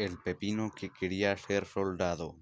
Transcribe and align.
El 0.00 0.16
pepino 0.16 0.72
que 0.74 0.88
quería 0.88 1.36
ser 1.36 1.66
soldado. 1.66 2.34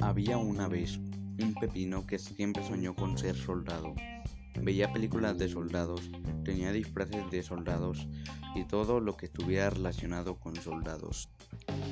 Había 0.00 0.38
una 0.38 0.68
vez 0.68 0.98
un 0.98 1.56
pepino 1.60 2.06
que 2.06 2.20
siempre 2.20 2.64
soñó 2.64 2.94
con 2.94 3.18
ser 3.18 3.34
soldado. 3.34 3.92
Veía 4.62 4.92
películas 4.92 5.36
de 5.36 5.48
soldados, 5.48 6.12
tenía 6.44 6.70
disfraces 6.70 7.28
de 7.32 7.42
soldados 7.42 8.06
y 8.54 8.64
todo 8.66 9.00
lo 9.00 9.16
que 9.16 9.26
estuviera 9.26 9.70
relacionado 9.70 10.38
con 10.38 10.54
soldados. 10.54 11.28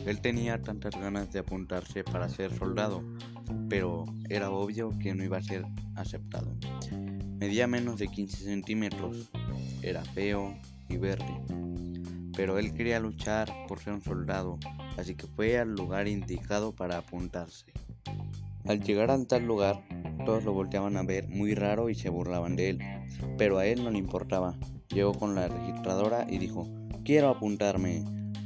Él 0.07 0.21
tenía 0.21 0.63
tantas 0.63 0.95
ganas 0.95 1.33
de 1.33 1.41
apuntarse 1.41 2.05
para 2.05 2.29
ser 2.29 2.57
soldado, 2.57 3.03
pero 3.69 4.05
era 4.29 4.51
obvio 4.51 4.97
que 4.99 5.15
no 5.15 5.25
iba 5.25 5.39
a 5.39 5.43
ser 5.43 5.65
aceptado. 5.95 6.55
Medía 7.39 7.67
menos 7.67 7.99
de 7.99 8.09
15 8.09 8.45
centímetros, 8.45 9.31
era 9.83 10.05
feo 10.05 10.55
y 10.89 10.97
verde, 10.97 11.41
pero 12.37 12.59
él 12.59 12.73
quería 12.73 13.01
luchar 13.01 13.53
por 13.69 13.81
ser 13.81 13.95
un 13.95 14.03
soldado, 14.03 14.59
así 14.97 15.15
que 15.15 15.27
fue 15.27 15.59
al 15.59 15.75
lugar 15.75 16.09
indicado 16.09 16.75
para 16.75 16.99
apuntarse. 16.99 17.67
Al 18.65 18.81
llegar 18.81 19.11
a 19.11 19.25
tal 19.25 19.45
lugar, 19.45 19.83
todos 20.25 20.45
lo 20.45 20.53
volteaban 20.53 20.97
a 20.97 21.03
ver 21.03 21.29
muy 21.29 21.55
raro 21.55 21.91
y 21.91 21.95
se 21.95 22.09
burlaban 22.09 22.55
de 22.55 22.71
él, 22.71 22.79
pero 23.37 23.59
a 23.59 23.67
él 23.67 23.83
no 23.83 23.91
le 23.91 23.99
importaba. 23.99 24.55
Llegó 24.89 25.15
con 25.15 25.35
la 25.35 25.49
registradora 25.49 26.27
y 26.29 26.39
dijo, 26.39 26.69
quiero 27.05 27.29
apuntarme. 27.29 28.05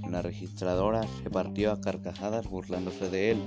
La 0.08 0.22
registradora 0.22 1.02
se 1.22 1.30
partió 1.30 1.72
a 1.72 1.80
carcajadas 1.80 2.48
burlándose 2.48 3.10
de 3.10 3.32
él, 3.32 3.38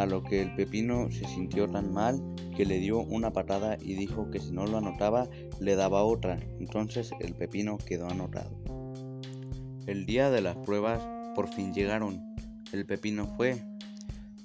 a 0.00 0.06
lo 0.06 0.22
que 0.22 0.40
el 0.40 0.54
pepino 0.54 1.10
se 1.10 1.26
sintió 1.26 1.68
tan 1.68 1.92
mal 1.92 2.22
que 2.56 2.64
le 2.64 2.78
dio 2.78 3.00
una 3.00 3.32
patada 3.32 3.76
y 3.80 3.94
dijo 3.94 4.30
que 4.30 4.40
si 4.40 4.50
no 4.50 4.66
lo 4.66 4.78
anotaba 4.78 5.28
le 5.60 5.76
daba 5.76 6.04
otra. 6.04 6.40
Entonces 6.58 7.10
el 7.20 7.34
pepino 7.34 7.76
quedó 7.76 8.08
anotado. 8.08 8.50
El 9.86 10.06
día 10.06 10.30
de 10.30 10.40
las 10.40 10.56
pruebas 10.56 11.06
por 11.34 11.48
fin 11.48 11.74
llegaron. 11.74 12.34
El 12.72 12.86
pepino 12.86 13.26
fue. 13.36 13.62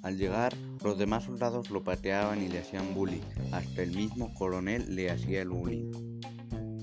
Al 0.02 0.18
llegar, 0.18 0.52
los 0.84 0.98
demás 0.98 1.24
soldados 1.24 1.70
lo 1.70 1.82
pateaban 1.82 2.42
y 2.42 2.48
le 2.48 2.58
hacían 2.58 2.94
bullying. 2.94 3.22
Hasta 3.50 3.82
el 3.82 3.96
mismo 3.96 4.34
coronel 4.34 4.94
le 4.94 5.10
hacía 5.10 5.40
el 5.40 5.48
bullying. 5.48 5.90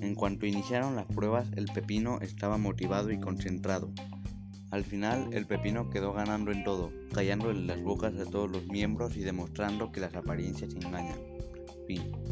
En 0.02 0.16
cuanto 0.16 0.48
iniciaron 0.48 0.96
las 0.96 1.06
pruebas, 1.06 1.48
el 1.56 1.66
pepino 1.66 2.20
estaba 2.22 2.58
motivado 2.58 3.12
y 3.12 3.20
concentrado. 3.20 3.92
Al 4.74 4.84
final, 4.84 5.32
el 5.34 5.46
pepino 5.46 5.92
quedó 5.92 6.14
ganando 6.14 6.52
en 6.52 6.64
todo, 6.64 6.92
callando 7.14 7.52
en 7.52 7.68
las 7.68 7.84
bocas 7.84 8.16
de 8.16 8.26
todos 8.26 8.50
los 8.50 8.66
miembros 8.66 9.16
y 9.16 9.20
demostrando 9.20 9.92
que 9.92 10.00
las 10.00 10.16
apariencias 10.16 10.74
engañan. 10.74 11.20
Fin. 11.86 12.23